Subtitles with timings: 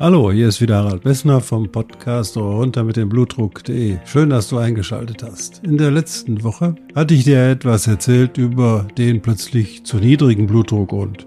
[0.00, 3.98] Hallo, hier ist wieder Harald Messner vom Podcast runter mit dem Blutdruck.de.
[4.04, 5.62] Schön, dass du eingeschaltet hast.
[5.64, 10.92] In der letzten Woche hatte ich dir etwas erzählt über den plötzlich zu niedrigen Blutdruck
[10.92, 11.26] und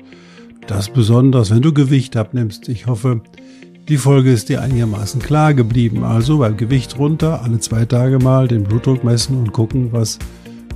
[0.67, 2.67] das besonders, wenn du Gewicht abnimmst.
[2.67, 3.21] Ich hoffe,
[3.87, 6.03] die Folge ist dir einigermaßen klar geblieben.
[6.03, 10.19] Also beim Gewicht runter, alle zwei Tage mal den Blutdruck messen und gucken, was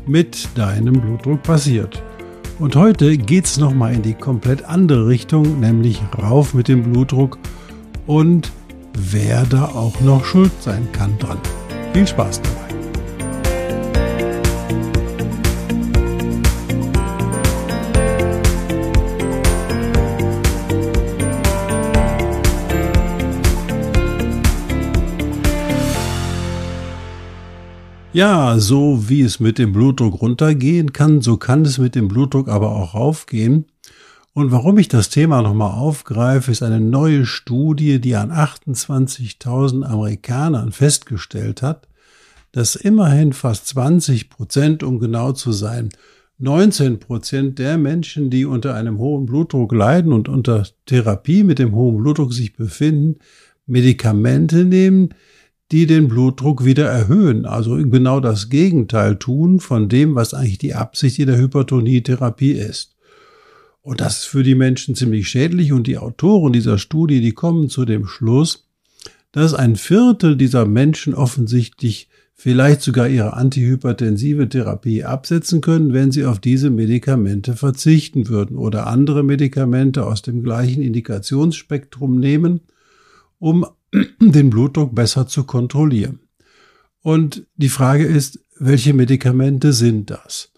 [0.07, 2.01] mit deinem Blutdruck passiert.
[2.57, 7.37] Und heute geht es nochmal in die komplett andere Richtung, nämlich rauf mit dem Blutdruck
[8.11, 8.51] und
[8.93, 11.37] wer da auch noch schuld sein kann dran.
[11.93, 12.57] Viel Spaß dabei.
[28.11, 32.49] Ja, so wie es mit dem Blutdruck runtergehen kann, so kann es mit dem Blutdruck
[32.49, 33.67] aber auch raufgehen.
[34.33, 40.71] Und warum ich das Thema nochmal aufgreife, ist eine neue Studie, die an 28.000 Amerikanern
[40.71, 41.89] festgestellt hat,
[42.53, 45.89] dass immerhin fast 20 Prozent, um genau zu sein,
[46.37, 51.75] 19 Prozent der Menschen, die unter einem hohen Blutdruck leiden und unter Therapie mit dem
[51.75, 53.19] hohen Blutdruck sich befinden,
[53.65, 55.09] Medikamente nehmen,
[55.71, 60.73] die den Blutdruck wieder erhöhen, also genau das Gegenteil tun von dem, was eigentlich die
[60.73, 62.95] Absicht in der Hypertonietherapie ist.
[63.81, 67.69] Und das ist für die Menschen ziemlich schädlich und die Autoren dieser Studie, die kommen
[67.69, 68.67] zu dem Schluss,
[69.31, 72.09] dass ein Viertel dieser Menschen offensichtlich
[72.41, 78.87] vielleicht sogar ihre antihypertensive Therapie absetzen können, wenn sie auf diese Medikamente verzichten würden oder
[78.87, 82.61] andere Medikamente aus dem gleichen Indikationsspektrum nehmen,
[83.37, 83.65] um
[84.19, 86.19] den Blutdruck besser zu kontrollieren.
[87.01, 90.50] Und die Frage ist, welche Medikamente sind das?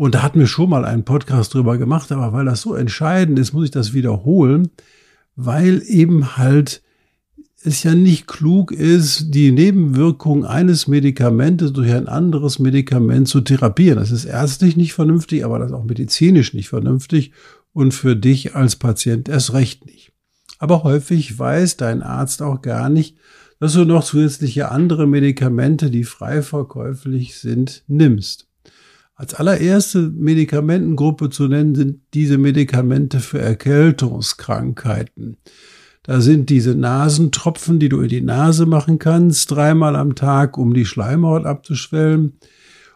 [0.00, 3.38] Und da hatten wir schon mal einen Podcast drüber gemacht, aber weil das so entscheidend
[3.38, 4.70] ist, muss ich das wiederholen,
[5.36, 6.80] weil eben halt
[7.62, 13.98] es ja nicht klug ist, die Nebenwirkung eines Medikamentes durch ein anderes Medikament zu therapieren.
[13.98, 17.32] Das ist ärztlich nicht vernünftig, aber das ist auch medizinisch nicht vernünftig
[17.74, 20.12] und für dich als Patient erst recht nicht.
[20.58, 23.18] Aber häufig weiß dein Arzt auch gar nicht,
[23.58, 28.49] dass du noch zusätzliche andere Medikamente, die frei verkäuflich sind, nimmst.
[29.20, 35.36] Als allererste Medikamentengruppe zu nennen sind diese Medikamente für Erkältungskrankheiten.
[36.04, 40.72] Da sind diese Nasentropfen, die du in die Nase machen kannst, dreimal am Tag, um
[40.72, 42.38] die Schleimhaut abzuschwellen.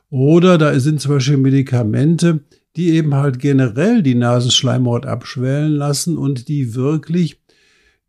[0.09, 2.41] Oder da sind zum Beispiel Medikamente,
[2.75, 7.39] die eben halt generell die Nasenschleimhaut abschwellen lassen und die wirklich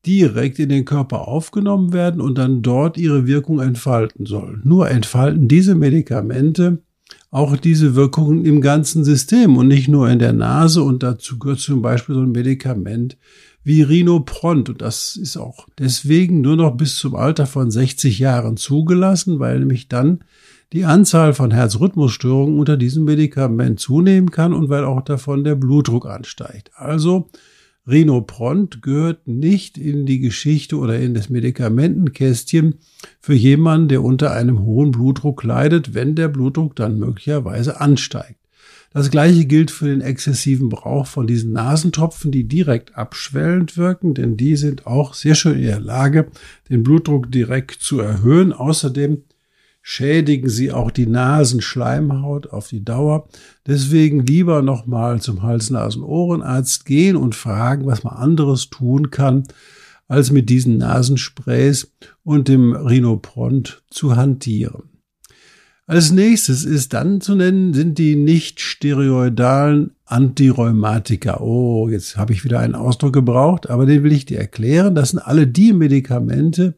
[0.06, 4.62] direkt in den Körper aufgenommen werden und dann dort ihre Wirkung entfalten sollen.
[4.64, 6.85] Nur entfalten diese Medikamente
[7.36, 10.82] auch diese Wirkungen im ganzen System und nicht nur in der Nase.
[10.82, 13.18] Und dazu gehört zum Beispiel so ein Medikament
[13.62, 14.70] wie Rhinopront.
[14.70, 19.60] Und das ist auch deswegen nur noch bis zum Alter von 60 Jahren zugelassen, weil
[19.60, 20.20] nämlich dann
[20.72, 26.06] die Anzahl von Herzrhythmusstörungen unter diesem Medikament zunehmen kann und weil auch davon der Blutdruck
[26.06, 26.72] ansteigt.
[26.76, 27.28] Also
[27.88, 32.76] Rhinopront gehört nicht in die Geschichte oder in das Medikamentenkästchen
[33.20, 38.40] für jemanden, der unter einem hohen Blutdruck leidet, wenn der Blutdruck dann möglicherweise ansteigt.
[38.92, 44.38] Das gleiche gilt für den exzessiven Brauch von diesen Nasentropfen, die direkt abschwellend wirken, denn
[44.38, 46.28] die sind auch sehr schön in der Lage,
[46.70, 48.54] den Blutdruck direkt zu erhöhen.
[48.54, 49.24] Außerdem
[49.88, 53.28] schädigen sie auch die Nasenschleimhaut auf die Dauer.
[53.68, 59.44] Deswegen lieber nochmal zum Hals-Nasen-Ohrenarzt gehen und fragen, was man anderes tun kann,
[60.08, 61.92] als mit diesen Nasensprays
[62.24, 64.90] und dem Rhinopront zu hantieren.
[65.86, 71.42] Als nächstes ist dann zu nennen, sind die nicht steroidalen Antirheumatika.
[71.42, 74.96] Oh, jetzt habe ich wieder einen Ausdruck gebraucht, aber den will ich dir erklären.
[74.96, 76.74] Das sind alle die Medikamente,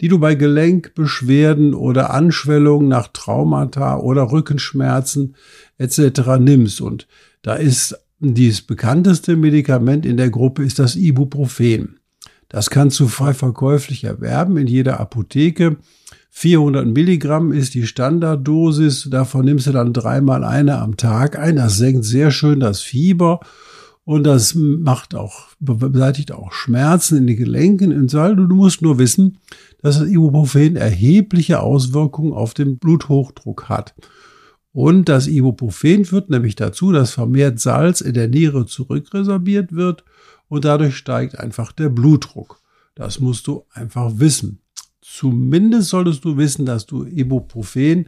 [0.00, 5.36] die du bei Gelenkbeschwerden oder Anschwellungen nach Traumata oder Rückenschmerzen
[5.78, 6.38] etc.
[6.38, 6.80] nimmst.
[6.80, 7.06] Und
[7.42, 12.00] da ist dieses bekannteste Medikament in der Gruppe ist das Ibuprofen.
[12.48, 15.76] Das kannst du frei verkäuflich erwerben in jeder Apotheke.
[16.30, 19.08] 400 Milligramm ist die Standarddosis.
[19.10, 21.56] Davon nimmst du dann dreimal eine am Tag ein.
[21.56, 23.40] Das senkt sehr schön das Fieber
[24.06, 28.46] Und das macht auch, beseitigt auch Schmerzen in den Gelenken, in Saldo.
[28.46, 29.38] Du musst nur wissen,
[29.82, 33.96] dass das Ibuprofen erhebliche Auswirkungen auf den Bluthochdruck hat.
[34.70, 40.04] Und das Ibuprofen führt nämlich dazu, dass vermehrt Salz in der Niere zurückresorbiert wird
[40.46, 42.60] und dadurch steigt einfach der Blutdruck.
[42.94, 44.60] Das musst du einfach wissen.
[45.00, 48.06] Zumindest solltest du wissen, dass du Ibuprofen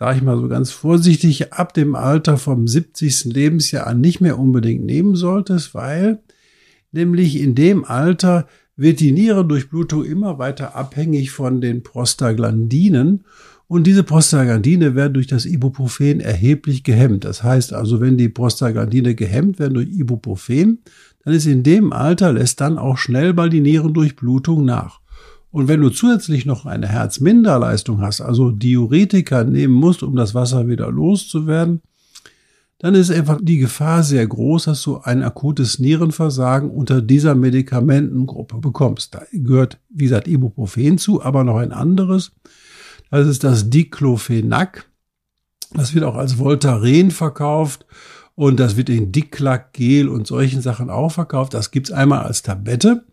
[0.00, 3.26] sage ich mal so ganz vorsichtig, ab dem Alter vom 70.
[3.26, 6.20] Lebensjahr an nicht mehr unbedingt nehmen solltest, weil
[6.90, 13.24] nämlich in dem Alter wird die Nierendurchblutung immer weiter abhängig von den Prostaglandinen
[13.66, 17.26] und diese Prostaglandine werden durch das Ibuprofen erheblich gehemmt.
[17.26, 20.78] Das heißt also, wenn die Prostaglandine gehemmt werden durch Ibuprofen,
[21.24, 24.99] dann ist in dem Alter lässt dann auch schnell mal die Nierendurchblutung nach.
[25.50, 30.68] Und wenn du zusätzlich noch eine Herzminderleistung hast, also Diuretika nehmen musst, um das Wasser
[30.68, 31.82] wieder loszuwerden,
[32.78, 38.56] dann ist einfach die Gefahr sehr groß, dass du ein akutes Nierenversagen unter dieser Medikamentengruppe
[38.58, 39.14] bekommst.
[39.14, 42.32] Da gehört, wie gesagt, Ibuprofen zu, aber noch ein anderes.
[43.10, 44.86] Das ist das Diclofenac.
[45.74, 47.84] Das wird auch als Voltaren verkauft
[48.34, 51.52] und das wird in Diclac, Gel und solchen Sachen auch verkauft.
[51.52, 53.04] Das gibt's einmal als Tablette.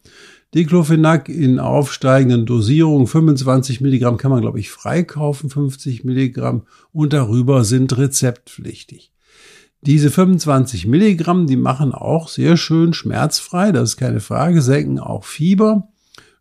[0.56, 6.64] Diclofenac in aufsteigenden Dosierungen, 25 Milligramm kann man, glaube ich, freikaufen, 50 Milligramm
[6.94, 9.12] und darüber sind rezeptpflichtig.
[9.82, 15.26] Diese 25 Milligramm, die machen auch sehr schön schmerzfrei, das ist keine Frage, senken auch
[15.26, 15.90] Fieber.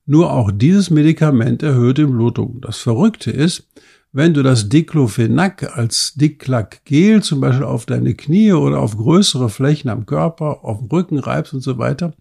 [0.06, 2.62] Nur auch dieses Medikament erhöht den Blutdruck.
[2.62, 3.68] Das Verrückte ist,
[4.12, 9.90] wenn du das Diclofenac als Diclac-Gel zum Beispiel auf deine Knie oder auf größere Flächen
[9.90, 12.14] am Körper, auf dem Rücken reibst und so weiter,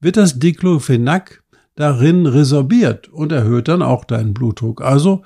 [0.00, 1.42] wird das Diclofenac
[1.74, 4.82] darin resorbiert und erhöht dann auch deinen Blutdruck.
[4.82, 5.22] Also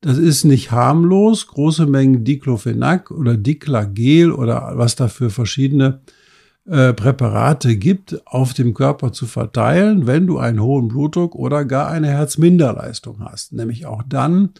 [0.00, 6.00] das ist nicht harmlos, große Mengen Diclofenac oder Diclagel oder was da für verschiedene
[6.66, 11.88] äh, Präparate gibt, auf dem Körper zu verteilen, wenn du einen hohen Blutdruck oder gar
[11.88, 13.52] eine Herzminderleistung hast.
[13.52, 14.50] Nämlich auch dann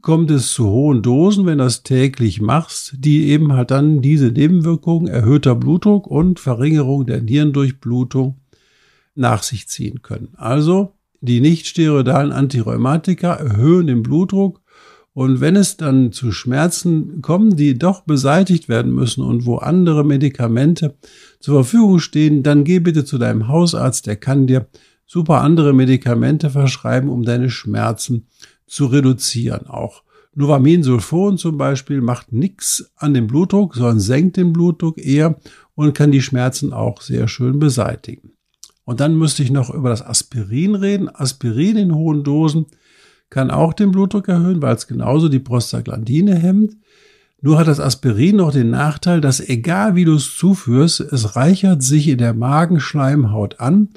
[0.00, 4.28] kommt es zu hohen Dosen, wenn du das täglich machst, die eben halt dann diese
[4.28, 8.36] Nebenwirkungen erhöhter Blutdruck und Verringerung der Nierendurchblutung
[9.18, 10.28] nach sich ziehen können.
[10.36, 14.60] Also die nicht-steroidalen Antirheumatika erhöhen den Blutdruck
[15.18, 20.04] und wenn es dann zu Schmerzen kommt, die doch beseitigt werden müssen und wo andere
[20.04, 20.96] Medikamente
[21.40, 24.68] zur Verfügung stehen, dann geh bitte zu deinem Hausarzt, der kann dir
[25.06, 28.28] super andere Medikamente verschreiben, um deine Schmerzen
[28.68, 29.66] zu reduzieren.
[29.66, 30.04] Auch
[30.36, 35.40] Novaminsulfon zum Beispiel macht nichts an dem Blutdruck, sondern senkt den Blutdruck eher
[35.74, 38.37] und kann die Schmerzen auch sehr schön beseitigen.
[38.88, 41.14] Und dann müsste ich noch über das Aspirin reden.
[41.14, 42.64] Aspirin in hohen Dosen
[43.28, 46.74] kann auch den Blutdruck erhöhen, weil es genauso die Prostaglandine hemmt.
[47.42, 51.82] Nur hat das Aspirin noch den Nachteil, dass egal wie du es zuführst, es reichert
[51.82, 53.90] sich in der Magenschleimhaut an.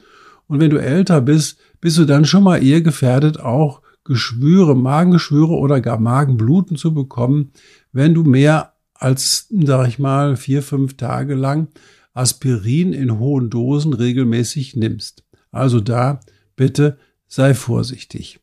[0.48, 5.54] Und wenn du älter bist, bist du dann schon mal eher gefährdet, auch Geschwüre, Magengeschwüre
[5.54, 7.52] oder gar Magenbluten zu bekommen,
[7.94, 11.70] wenn du mehr als, sag ich mal, vier, fünf Tage lang
[12.14, 15.24] Aspirin in hohen Dosen regelmäßig nimmst.
[15.52, 16.20] Also da
[16.56, 16.98] bitte
[17.28, 18.40] sei vorsichtig.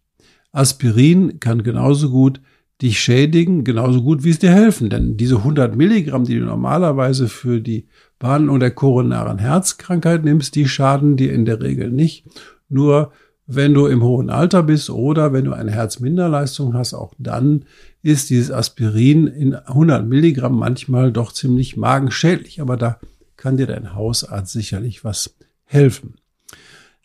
[0.52, 2.40] Aspirin kann genauso gut
[2.80, 4.88] dich schädigen, genauso gut wie es dir helfen.
[4.88, 7.86] Denn diese 100 Milligramm, die du normalerweise für die
[8.18, 12.24] Behandlung der koronaren Herzkrankheit nimmst, die schaden dir in der Regel nicht.
[12.68, 13.12] Nur
[13.46, 17.64] wenn du im hohen Alter bist oder wenn du eine Herzminderleistung hast, auch dann
[18.02, 22.60] ist dieses Aspirin in 100 Milligramm manchmal doch ziemlich magenschädlich.
[22.60, 23.00] Aber da
[23.38, 26.16] kann dir dein Hausarzt sicherlich was helfen.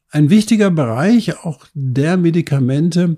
[0.10, 3.18] Ein wichtiger Bereich auch der Medikamente,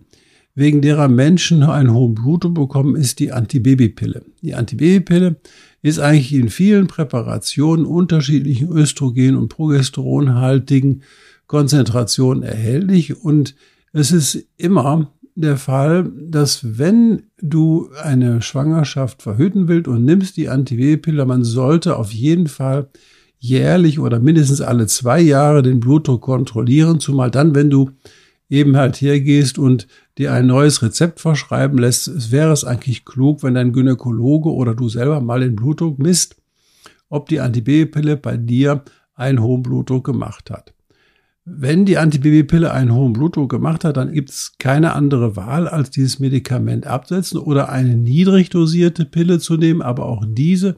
[0.54, 4.24] wegen derer Menschen einen hohen Blutdruck bekommen, ist die Antibabypille.
[4.42, 5.38] Die Antibabypille
[5.82, 11.04] ist eigentlich in vielen Präparationen unterschiedlichen Östrogen- und Progesteronhaltigen
[11.48, 13.56] Konzentrationen erhältlich und
[13.92, 20.50] es ist immer der Fall, dass wenn du eine Schwangerschaft verhüten willst und nimmst die
[20.50, 22.90] Antibabypille, man sollte auf jeden Fall
[23.38, 27.92] jährlich oder mindestens alle zwei Jahre den Blutdruck kontrollieren, zumal dann, wenn du
[28.50, 29.88] eben halt hergehst und
[30.18, 34.74] dir ein neues Rezept verschreiben lässt, es wäre es eigentlich klug, wenn dein Gynäkologe oder
[34.74, 36.38] du selber mal den Blutdruck misst,
[37.10, 38.84] ob die Antibabypille bei dir
[39.16, 40.75] einen hohen Blutdruck gemacht hat.
[41.48, 45.92] Wenn die Antibabypille einen hohen Blutdruck gemacht hat, dann gibt es keine andere Wahl, als
[45.92, 49.84] dieses Medikament absetzen oder eine niedrig dosierte Pille zu nehmen.
[49.84, 50.78] Aber auch diese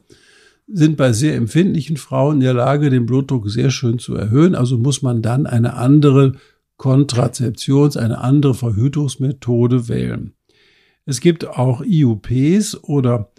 [0.68, 4.56] sind bei sehr empfindlichen Frauen in der Lage, den Blutdruck sehr schön zu erhöhen.
[4.56, 6.34] Also muss man dann eine andere
[6.78, 10.34] Kontrazeptions-, eine andere Verhütungsmethode wählen.
[11.06, 13.32] Es gibt auch IUPs oder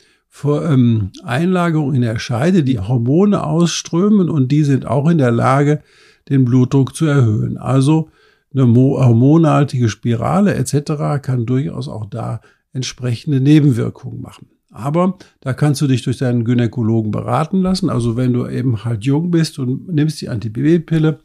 [0.45, 5.83] ähm, Einlagerung in der Scheide, die Hormone ausströmen und die sind auch in der Lage,
[6.29, 7.57] den Blutdruck zu erhöhen.
[7.57, 8.11] Also
[8.53, 11.23] eine hormonhaltige Spirale etc.
[11.23, 12.41] kann durchaus auch da
[12.73, 14.49] entsprechende Nebenwirkungen machen.
[14.71, 17.91] Aber da kannst du dich durch deinen Gynäkologen beraten lassen.
[17.91, 21.21] Also wenn du eben halt jung bist und nimmst die Antibabypille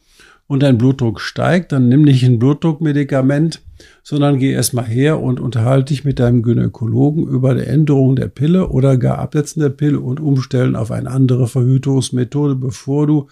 [0.47, 3.61] und dein Blutdruck steigt, dann nimm nicht ein Blutdruckmedikament,
[4.01, 8.69] sondern geh erstmal her und unterhalte dich mit deinem Gynäkologen über die Änderung der Pille
[8.69, 13.27] oder gar Absetzen der Pille und umstellen auf eine andere Verhütungsmethode, bevor du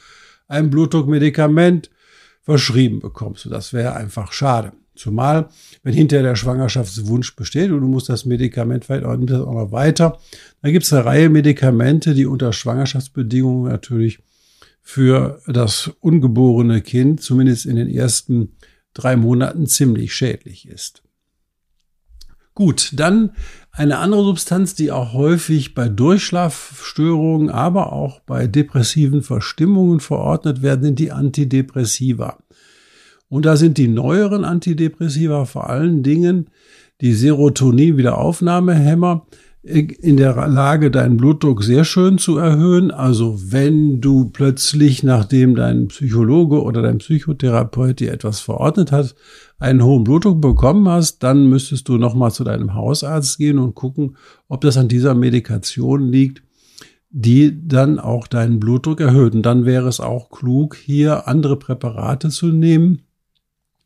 [0.51, 1.89] ein Blutdruckmedikament
[2.41, 3.47] verschrieben bekommst.
[3.49, 4.73] Das wäre einfach schade.
[4.95, 5.49] Zumal,
[5.83, 10.19] wenn hinterher der Schwangerschaftswunsch besteht und du musst das Medikament vielleicht auch, auch noch weiter,
[10.61, 14.19] dann gibt es eine Reihe Medikamente, die unter Schwangerschaftsbedingungen natürlich
[14.81, 18.57] für das ungeborene Kind, zumindest in den ersten
[18.93, 21.03] drei Monaten, ziemlich schädlich ist.
[22.53, 23.31] Gut, dann
[23.71, 30.83] eine andere Substanz, die auch häufig bei Durchschlafstörungen, aber auch bei depressiven Verstimmungen verordnet werden,
[30.83, 32.37] sind die Antidepressiva.
[33.29, 36.49] Und da sind die neueren Antidepressiva vor allen Dingen
[36.99, 39.25] die Serotonin-Wiederaufnahmehämmer
[39.63, 42.89] in der Lage, deinen Blutdruck sehr schön zu erhöhen.
[42.89, 49.15] Also wenn du plötzlich, nachdem dein Psychologe oder dein Psychotherapeut dir etwas verordnet hat,
[49.59, 54.17] einen hohen Blutdruck bekommen hast, dann müsstest du nochmal zu deinem Hausarzt gehen und gucken,
[54.47, 56.41] ob das an dieser Medikation liegt,
[57.11, 59.35] die dann auch deinen Blutdruck erhöht.
[59.35, 63.03] Und dann wäre es auch klug, hier andere Präparate zu nehmen,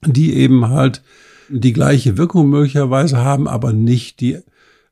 [0.06, 1.02] die eben halt
[1.50, 4.38] die gleiche Wirkung möglicherweise haben, aber nicht die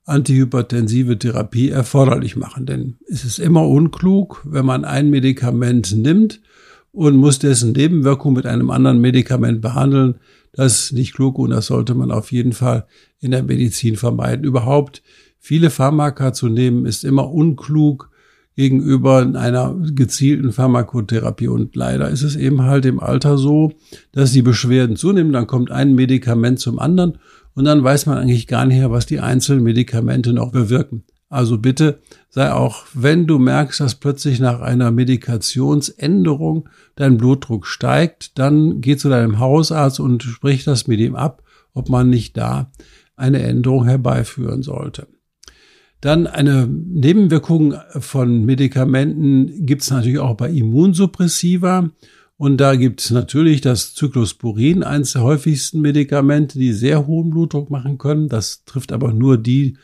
[0.05, 2.65] antihypertensive Therapie erforderlich machen.
[2.65, 6.41] Denn es ist immer unklug, wenn man ein Medikament nimmt
[6.91, 10.15] und muss dessen Nebenwirkung mit einem anderen Medikament behandeln.
[10.51, 12.85] Das ist nicht klug und das sollte man auf jeden Fall
[13.19, 14.45] in der Medizin vermeiden.
[14.45, 15.01] Überhaupt
[15.39, 18.11] viele Pharmaka zu nehmen ist immer unklug
[18.55, 21.47] gegenüber einer gezielten Pharmakotherapie.
[21.47, 23.71] Und leider ist es eben halt im Alter so,
[24.11, 25.33] dass die Beschwerden zunehmen.
[25.33, 27.17] Dann kommt ein Medikament zum anderen
[27.55, 31.03] und dann weiß man eigentlich gar nicht mehr, was die einzelnen Medikamente noch bewirken.
[31.29, 38.37] Also bitte sei auch, wenn du merkst, dass plötzlich nach einer Medikationsänderung dein Blutdruck steigt,
[38.37, 41.41] dann geh zu deinem Hausarzt und sprich das mit ihm ab,
[41.73, 42.71] ob man nicht da
[43.15, 45.07] eine Änderung herbeiführen sollte.
[46.01, 51.89] Dann eine Nebenwirkung von Medikamenten gibt es natürlich auch bei Immunsuppressiva.
[52.37, 57.69] Und da gibt es natürlich das Cyclosporin, eines der häufigsten Medikamente, die sehr hohen Blutdruck
[57.69, 58.27] machen können.
[58.27, 59.77] Das trifft aber nur die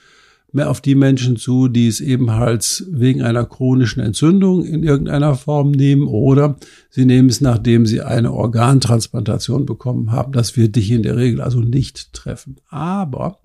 [0.51, 5.35] mehr auf die Menschen zu, die es eben halt wegen einer chronischen Entzündung in irgendeiner
[5.35, 6.57] Form nehmen oder
[6.89, 10.31] sie nehmen es, nachdem sie eine Organtransplantation bekommen haben.
[10.31, 12.57] Das wird dich in der Regel also nicht treffen.
[12.69, 13.39] Aber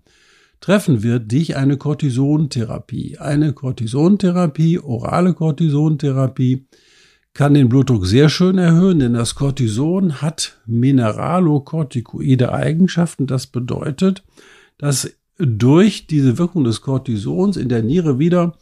[0.61, 3.19] treffen wird dich eine Cortisontherapie.
[3.19, 6.67] Eine Cortisontherapie, orale Cortisontherapie,
[7.35, 13.27] kann den Blutdruck sehr schön erhöhen, denn das Cortison hat mineralokortikoide Eigenschaften.
[13.27, 14.23] Das bedeutet,
[14.79, 18.55] dass durch diese Wirkung des Cortisons in der Niere wieder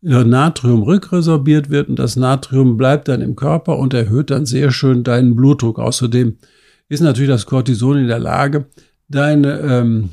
[0.00, 5.02] Natrium rückresorbiert wird und das Natrium bleibt dann im Körper und erhöht dann sehr schön
[5.04, 5.78] deinen Blutdruck.
[5.78, 6.38] Außerdem
[6.88, 8.66] ist natürlich das Cortison in der Lage,
[9.08, 10.10] deine ähm,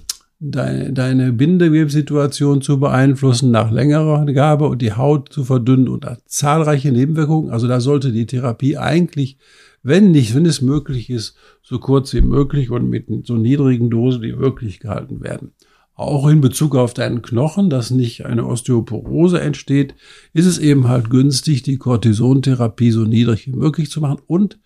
[0.51, 6.91] deine, deine Bindegewebssituation zu beeinflussen, nach längerer Gabe und die Haut zu verdünnen und zahlreiche
[6.91, 7.49] Nebenwirkungen.
[7.49, 9.37] Also da sollte die Therapie eigentlich,
[9.83, 14.21] wenn nicht, wenn es möglich ist, so kurz wie möglich und mit so niedrigen Dosen
[14.21, 15.51] wie möglich gehalten werden.
[15.93, 19.95] Auch in Bezug auf deinen Knochen, dass nicht eine Osteoporose entsteht,
[20.33, 24.59] ist es eben halt günstig, die Cortisontherapie so niedrig wie möglich zu machen und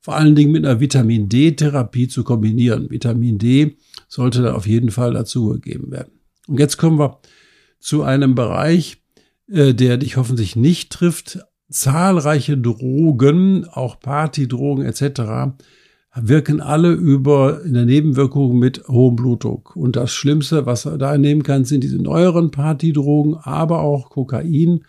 [0.00, 2.90] vor allen Dingen mit einer Vitamin D-Therapie zu kombinieren.
[2.90, 3.76] Vitamin D
[4.08, 6.20] sollte da auf jeden Fall dazugegeben werden.
[6.48, 7.20] Und jetzt kommen wir
[7.78, 9.02] zu einem Bereich,
[9.48, 11.40] äh, der dich hoffentlich nicht trifft.
[11.68, 15.54] Zahlreiche Drogen, auch Partydrogen etc.,
[16.16, 19.76] wirken alle über in der Nebenwirkung mit hohem Blutdruck.
[19.76, 24.84] Und das Schlimmste, was er da nehmen kann, sind diese neueren Partydrogen, aber auch Kokain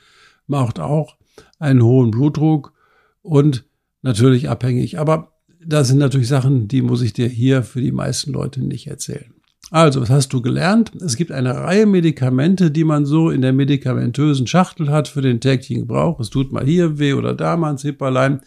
[0.48, 1.18] macht auch
[1.60, 2.74] einen hohen Blutdruck
[3.22, 3.66] und
[4.02, 5.00] natürlich abhängig.
[5.00, 5.34] Aber
[5.66, 9.34] das sind natürlich Sachen, die muss ich dir hier für die meisten Leute nicht erzählen.
[9.70, 10.92] Also, was hast du gelernt?
[11.00, 15.40] Es gibt eine Reihe Medikamente, die man so in der medikamentösen Schachtel hat für den
[15.40, 16.20] täglichen Gebrauch.
[16.20, 18.42] Es tut mal hier weh oder da mal ein Zipperlein,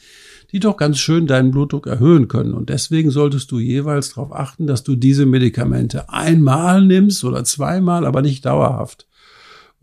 [0.53, 2.53] die doch ganz schön deinen Blutdruck erhöhen können.
[2.53, 8.05] Und deswegen solltest du jeweils darauf achten, dass du diese Medikamente einmal nimmst oder zweimal,
[8.05, 9.09] aber nicht dauerhaft.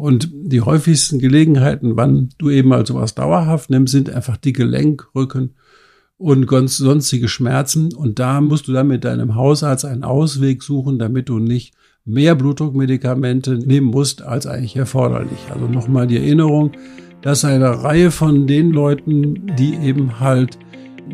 [0.02, 5.52] Und die häufigsten Gelegenheiten, wann du eben mal sowas dauerhaft nimmst, sind einfach die Gelenkrücken
[6.18, 7.94] und sonstige Schmerzen.
[7.94, 12.34] Und da musst du dann mit deinem Hausarzt einen Ausweg suchen, damit du nicht mehr
[12.34, 15.38] Blutdruckmedikamente nehmen musst als eigentlich erforderlich.
[15.54, 16.72] Also nochmal die Erinnerung,
[17.22, 20.58] dass eine Reihe von den Leuten, die eben halt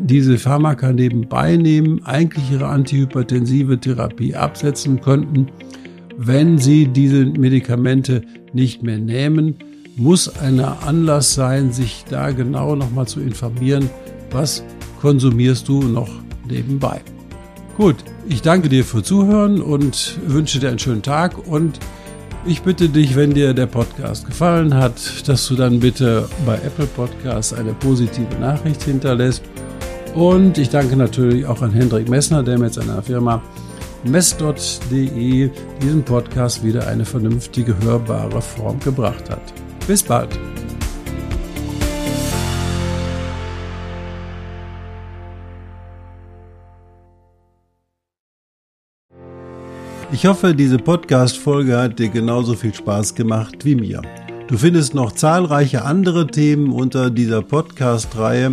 [0.00, 5.48] diese Pharmaka nebenbei nehmen, eigentlich ihre antihypertensive Therapie absetzen könnten,
[6.18, 8.22] wenn sie diese Medikamente
[8.52, 9.54] nicht mehr nehmen,
[9.96, 13.88] muss ein Anlass sein, sich da genau nochmal zu informieren,
[14.32, 14.64] was
[15.00, 16.10] konsumierst du noch
[16.48, 17.00] nebenbei.
[17.76, 17.96] Gut,
[18.28, 21.78] ich danke dir für Zuhören und wünsche dir einen schönen Tag und
[22.44, 26.86] ich bitte dich, wenn dir der Podcast gefallen hat, dass du dann bitte bei Apple
[26.86, 29.42] Podcasts eine positive Nachricht hinterlässt.
[30.14, 33.40] Und ich danke natürlich auch an Hendrik Messner, der mit seiner Firma
[34.04, 35.50] mess.de
[35.82, 39.52] diesen Podcast wieder eine vernünftige hörbare Form gebracht hat.
[39.86, 40.38] Bis bald.
[50.10, 54.00] Ich hoffe, diese Podcast-Folge hat dir genauso viel Spaß gemacht wie mir.
[54.48, 58.52] Du findest noch zahlreiche andere Themen unter dieser Podcast-Reihe,